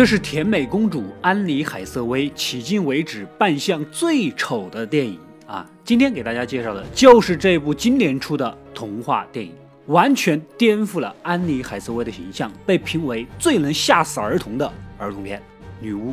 [0.00, 5.70] 这是甜美公主安妮海瑟薇迄今为止扮相最丑的电影啊！
[5.84, 9.52] 今天给大家介绍的就是这部今年出的童话电影，
[9.88, 15.38] 完全颠覆了安妮海瑟薇的形象，被评为最能吓死儿童的儿童片
[15.82, 16.12] 《女巫》。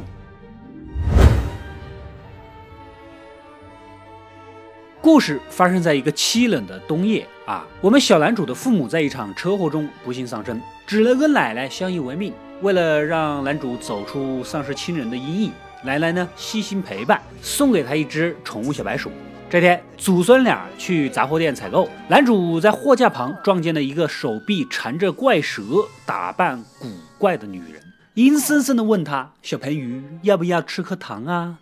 [4.99, 12.33] 故事发生在一个凄冷的冬夜啊，我们小男主的父母在一场车祸中不幸丧生，只能跟奶奶相依为命。
[12.61, 15.51] 为了让男主走出丧失亲人的阴影，
[15.83, 19.11] 奶奶呢悉心陪伴，送给他一只宠物小白鼠。
[19.49, 25.61] 这天，祖孙俩去杂货店采购，男主在货架旁撞见了一个手臂缠着怪蛇、
[26.05, 26.89] 打扮古
[27.19, 27.81] 怪的女人，
[28.15, 31.59] 阴森森地问他：“小盆鱼，要不要吃颗糖啊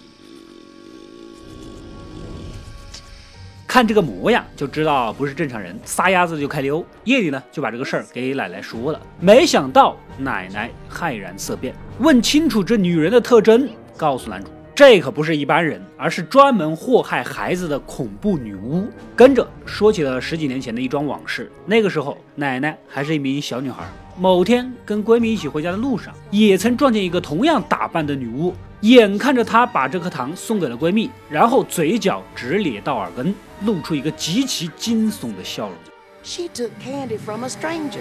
[3.66, 6.84] 看这个模样就知道不是正常人，撒丫子就开溜。
[7.04, 9.00] 夜里呢，就把这个事儿给奶奶说了。
[9.18, 18.86] 没想到奶奶骇然色变，问清楚这女人的特征，告诉男主，这可不是一般人，而是专门祸害孩子的恐怖女巫。
[19.14, 21.50] 跟着说起了十几年前的一桩往事。
[21.64, 23.84] 那个时候，奶奶还是一名小女孩。
[24.18, 28.54] 某天跟闺蜜一起回家的路上，也曾撞见一个同样打扮的女巫。
[28.82, 35.74] 眼看着她把这颗糖送给了闺蜜，然后嘴角直咧到耳根，露出一个极其惊悚的笑容。
[36.22, 38.00] She took candy from a stranger。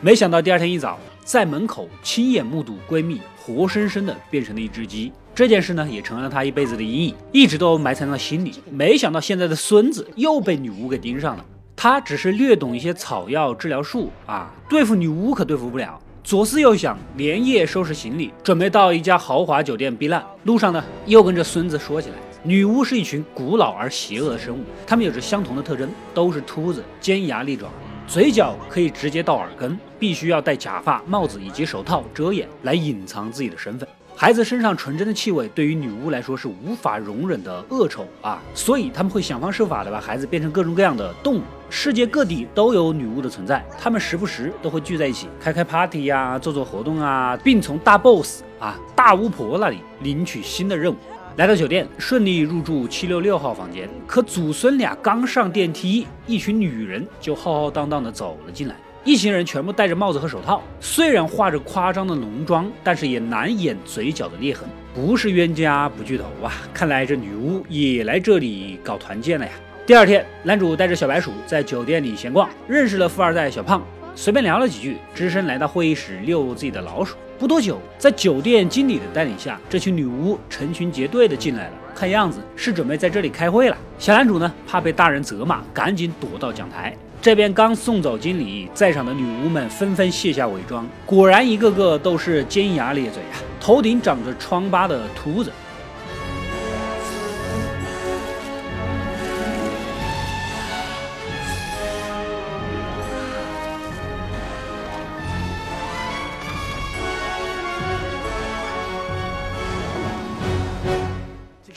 [0.00, 8.54] 没想到第二天一早，在门口亲眼目睹闺蜜活生生的变成了一只鸡，这件事呢，也成了她一辈子的阴影，一直都埋藏在心里。
[8.70, 11.44] 没想到现在的孙子又被女巫给盯上了。
[11.74, 16.00] 他只是略懂一些草药治疗术啊，对付女巫可对付不了。
[16.26, 20.20] 左思右想，连夜收拾行李，准备到一家豪华酒店避难。
[20.42, 27.68] 路上呢，又跟着孙子说起来，女巫是一群古老而邪恶的生物，它们有着相同的特征，都是秃子，尖牙利爪，
[28.08, 33.88] 嘴角可以直接到耳根，必须要戴假发、帽子以及手套遮掩，来隐藏自己的身份。
[34.18, 41.42] 孩子身上纯真的气味对于女巫来说是无法容忍的恶臭啊，所以他们会想方设法的把孩子变成各种各样的动物。
[41.68, 50.96] 世界各地都有女巫的存在，他们时不时都会聚在一起开开 party 呀，做做活动啊，并从大 boss 啊大巫婆那里领取新的任务。
[51.36, 58.74] 来到酒店，顺利入住七六六号房间，可祖孙俩刚上电梯，一群女人就浩浩荡荡的走了进来。
[59.06, 64.68] 一行人全部戴着帽子和手套，虽然化着夸张的浓妆，但是也难掩嘴角的裂痕。
[64.92, 66.52] 不是冤家不聚头啊！
[66.74, 69.52] 看来这女巫也来这里搞团建了呀。
[69.86, 73.80] 第二天，男主带着小白鼠在酒店里闲逛，认识了富二代小胖，
[74.16, 77.14] 随便聊了几句，只身来到会议室遛自己的老鼠。
[77.38, 83.76] 不多久，在酒店经理的带领下，这群女巫成群结队的进来了，看样子是准备在这里开会了。
[83.98, 86.94] 小男主呢，怕被大人责骂，赶紧躲到讲台。
[87.22, 95.50] 这边刚送走经理，在场的女巫们纷纷卸下伪装，果然一个个都是尖牙咧嘴啊，头顶长着疮疤的秃子。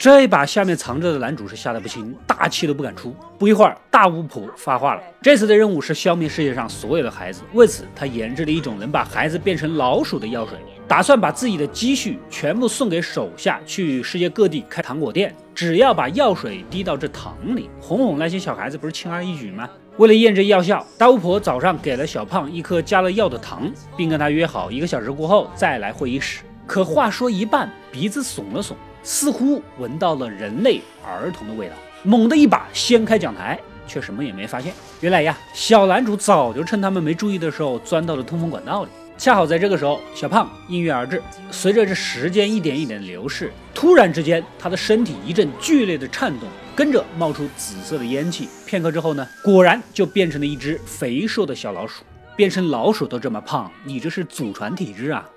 [0.00, 3.14] 这一把下面藏着的男主是吓得不轻，大气都不敢出。
[3.38, 7.42] 不一会儿，大巫婆发话了，这次的任务是消灭世界上所有的孩子。
[7.52, 10.56] 为此，她研制了一种能把孩子变成老鼠的药水，
[10.88, 15.36] 打算把自己的积蓄全部送给手下，去世界各地开糖果店。
[15.54, 19.68] 只要把药水滴到这糖里，哄哄那些小孩子，不是轻而易举吗？
[19.98, 26.40] 为了验证药效，大巫婆早上给了小胖一颗加了药的糖，并跟他约好一个小时过后再来会议室。
[26.66, 28.72] 可话说一半，鼻子耸了耸。
[29.02, 34.72] 似乎闻到了人类儿童的味道，猛地一把掀开讲台，却什么也没发现。
[35.00, 38.90] 原来呀，小男主早就趁他们没注意的时候钻到了通风管道里。
[39.18, 41.22] 恰好在这个时候，小胖应运而至。
[41.50, 48.48] 随着这时间一点一点的流逝，突然之间，他的身体一阵剧烈的颤动，跟着冒出紫色的烟气。
[48.64, 52.02] 片刻之后呢，果然就变成了一只肥硕的小老鼠。
[52.34, 55.28] 变成老鼠都这么胖，你这是祖传体质啊！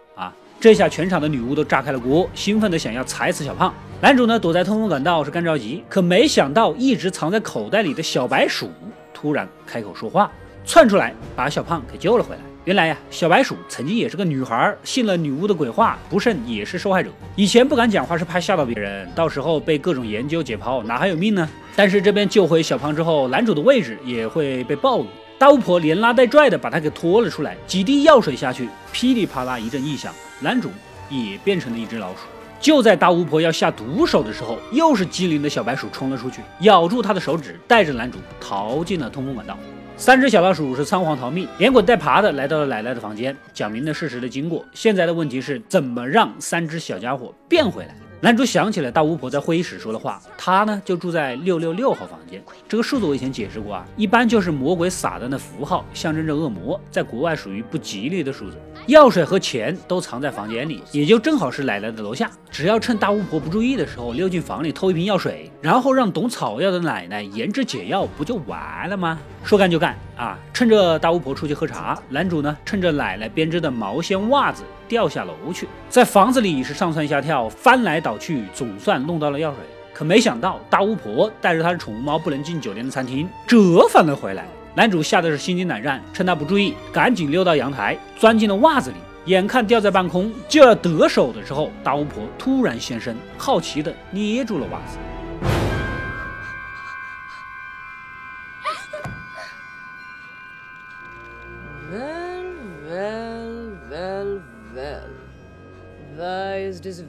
[0.63, 3.73] 这下全场的女巫都炸开了锅，兴奋的想要踩死小胖。
[3.99, 8.71] 男主呢，躲在通风管道是干着急，可没想到一直藏在口袋里的小白鼠
[9.13, 10.31] 突然开口说话，
[10.63, 12.41] 窜出来把小胖给救了回来。
[12.63, 17.09] 原来呀，小白鼠曾经也是个女孩，信了女巫的鬼话，不慎也是受害者。
[17.35, 21.49] 以前不敢讲话是怕吓到别人，到时候被各种研究解剖，哪还有命呢？
[21.75, 25.07] 但是这边救回小胖之后，男主的位置也会被暴露。
[25.37, 30.69] 大巫婆连拉带拽的把他给拖了出来，几滴药水下去，噼里啪啦一阵异响，男主
[31.09, 32.21] 也变成了一只老鼠。
[32.61, 39.57] 就在大巫婆要下毒手的时候，又是机灵的小白鼠冲了出去，咬住他的手指，带着男主逃进了通风管道。
[39.97, 44.65] 三只小老鼠是仓皇逃命，连滚带爬的来到了奶奶的房间，讲明了事实的经过。
[44.73, 47.93] 现在的问题是怎么让三只小家伙变回来？
[48.23, 52.41] 男主想起了大巫婆在会议室说的话，他呢就住在六六六号房间。
[52.69, 58.55] 这个数字我以前解释过啊，一般就是魔鬼撒旦的符号，象征着恶魔，在国外属于不吉利的数字。
[58.87, 62.31] 药水和钱都藏在房间里，也就正好是奶奶的楼下。
[62.49, 69.19] 只要趁大巫婆不注意的时候溜进房里偷一瓶药水，然后让懂草药的奶奶研制解药，不就完了吗？
[69.43, 70.39] 说干就干啊！
[70.53, 79.57] 趁着大巫婆出去喝茶，男主呢趁着奶奶编织的毛线袜子掉下楼去，在房子里是上蹿下跳，翻来倒去，总算弄到了药水。
[79.91, 84.45] 可没想到大巫婆带着她的宠物猫不能进酒店的餐厅，折返了回来。
[84.75, 88.97] 男主吓得是心惊胆战，趁他不注意，赶紧溜到阳台，钻进了袜子里。
[89.25, 94.99] 眼看掉在半空就要得手的时候，大巫婆突然现身，好奇的捏住了袜子。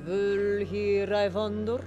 [0.06, 1.80] Wool here, I wonder?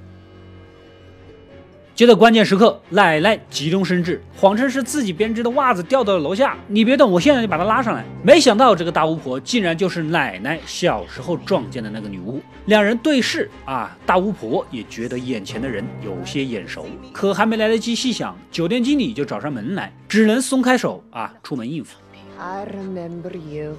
[1.96, 6.56] 就在关键时刻，奶奶急中生智，谎称是自己编织的袜子掉到了楼下。
[6.68, 8.06] 你别动，我现在就把它拉上来。
[8.22, 12.40] 没想到这个大巫婆竟然就是奶奶小时候撞见的那个女巫。
[12.66, 21.98] 两人对视啊，大巫婆也觉得眼前的人有些眼熟，可还没来得及细想，酒店经理就找上门来，只能松开手啊，出门应付。
[22.38, 23.76] I remember you.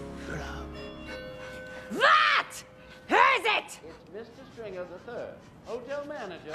[4.68, 5.32] Third,
[5.66, 6.52] hotel manager.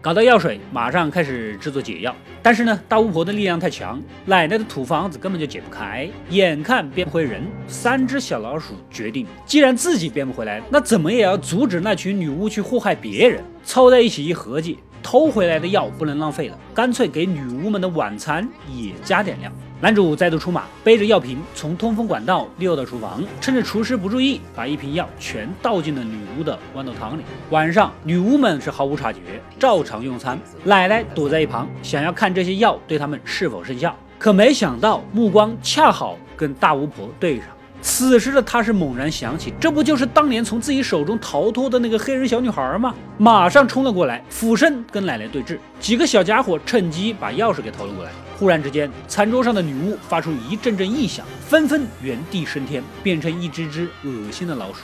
[0.00, 2.14] 搞到药水，马上开始制作解药。
[2.40, 6.08] 但是呢，大巫婆的力量太强，奶奶的土房子根本就解不开。
[6.30, 13.42] 眼看变不回人，三只小老鼠决定，既然自己变不回来，那怎么也要阻止那群女巫去祸害别人。
[13.64, 19.50] 凑在一起一合计，偷回来的药不能浪费了，干脆给女巫们的晚餐也加点料。
[19.84, 27.22] 男主再度出马，背着药瓶从通风管道溜到厨房，趁着厨师不注意，把一瓶药全倒进了女巫的豌豆汤里。
[27.50, 29.20] 晚上，女巫们是毫无察觉，
[29.58, 30.38] 照常用餐。
[30.64, 37.48] 奶奶躲在一旁，想要看这些药对他们是否生效，可没想到目光恰好跟大巫婆对上。
[37.86, 42.94] 此时的他是猛然想起，这不就是当年从自己手中逃脱的那个黑人小女孩吗？
[43.18, 45.58] 马上冲了过来，俯身跟奶奶对峙。
[45.78, 48.10] 几个小家伙趁机把钥匙给偷了过来。
[48.38, 54.80] 忽然之间，餐桌上的女巫发出一阵阵异响，纷纷原地升天，变成一只只恶心的老鼠。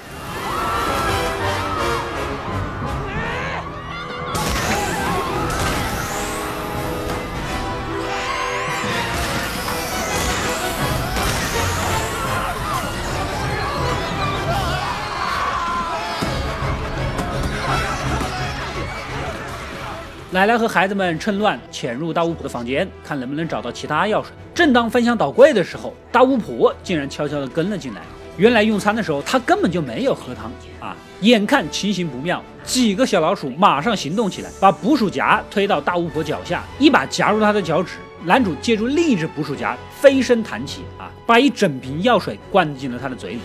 [20.33, 24.31] 奶奶和孩子们趁乱潜入大巫婆的房间，看能不能找到其他药水。
[24.55, 28.03] 正当翻箱倒柜的时候，大巫婆竟然悄悄地跟了进来。
[28.37, 30.97] 原来用餐的时候，她根本就没有喝汤啊！
[31.23, 37.95] 眼看情形不妙，几个小老鼠马上行动起来，把捕鼠夹推到大巫婆脚下，一把夹住她的脚趾。
[38.25, 43.41] 男主借助另一只捕鼠夹飞身弹起啊，把一整瓶药水灌进了她的嘴里。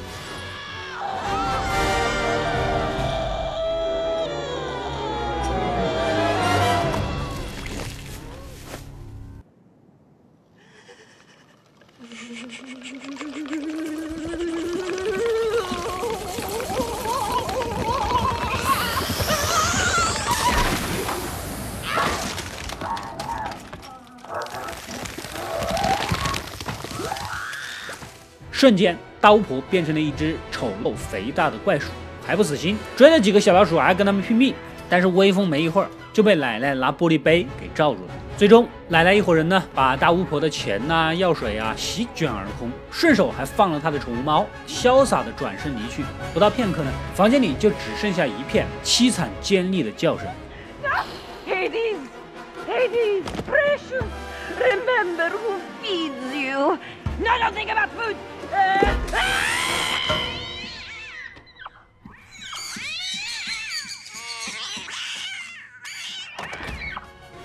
[28.55, 31.87] 瞬间，大巫婆变成了一只丑陋肥大的怪鼠，
[32.25, 34.55] 还不死心，追了几个小老鼠，还跟他们拼命。
[34.89, 38.13] 但是威风没一会儿，就被奶奶拿玻璃杯给罩住了。
[38.37, 46.01] 最终，奶奶一伙人呢，把大巫婆的钱呐、药水啊席卷而空，顺手还放了她的宠物猫，潇洒的转身离去。
[46.33, 50.25] 不到片刻呢，房间里就只剩下一片凄惨尖利的叫声。
[51.45, 51.97] Hades!
[52.65, 53.23] Hades!
[53.51, 54.05] Precious!
[54.57, 56.77] Remember who feeds you!
[57.17, 58.15] No, don't think about food!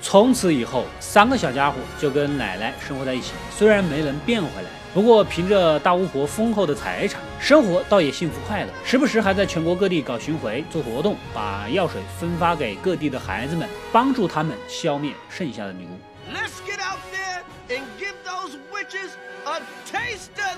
[0.03, 4.69] 从此以后，三个小家伙就跟奶奶生活在一起，虽然没能变回来。
[4.93, 15.91] 不过，凭着大巫婆丰厚的财产，生活倒也幸福快乐，时不时还在全国各地搞巡回、做活动，把药水分发给各地的孩子们，帮助他们消灭剩下的女巫。
[16.35, 19.11] Let's get out there and give those witches
[19.45, 20.50] a taste of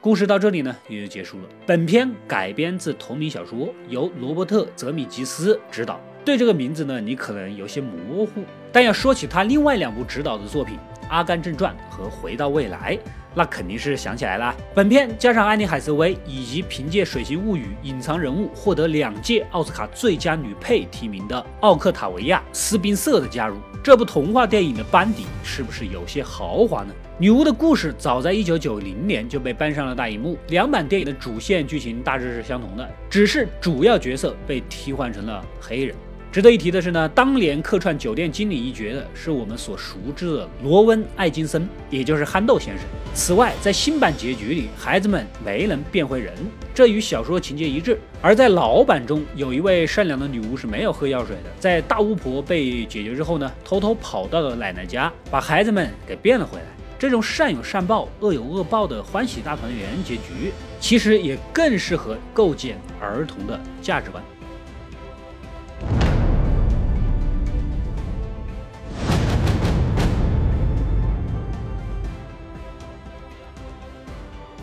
[0.00, 1.48] 故事到这里呢，也就结束了。
[1.66, 6.00] 本片改编自同名小说，由罗伯特·泽米吉斯执导。
[6.24, 10.76] 对这个名字呢，你可能有些模糊，但要说起他另外两部执导的作品
[11.08, 12.96] 《阿甘正传》和《回到未来》，
[13.34, 14.54] 那肯定是想起来了。
[14.74, 26.92] 本片加上安妮海瑟薇，以及凭借《水形物语》隐藏人物获得两届奥斯卡最佳女配提名的奥克塔维亚·斯宾瑟的加入，这部童话电影的班底是不是有些豪华呢？
[27.20, 35.96] 女巫的故事早在一九九零年就被搬上了大荧幕，两版电影的主线剧情大致是相同的，只是主要角色被替换成了黑人。
[36.38, 42.84] 值得一提的是呢，当年客串酒店经理一角的是我们所熟知的罗温·艾金森，也就是憨豆先生。
[43.12, 46.32] 此外，在新版结局里，孩子们没能变回人，
[46.72, 47.98] 这与小说情节一致。
[48.22, 56.64] 而在老版中，有一位善良的女巫是没有喝药水的，在大巫婆被解决之后呢，偷偷跑到了奶奶家，把孩子们给变了回来。
[57.00, 64.22] 这种善有善报、恶有恶报的欢喜大团圆结局，其实也更适合构建儿童的价值观。